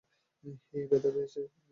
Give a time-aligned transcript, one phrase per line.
[0.69, 1.33] মেই, ব্যথা পেয়েছ?